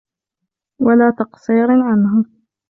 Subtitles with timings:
[0.81, 2.25] وَلَا تَقْصِيرٍ عَنْهَا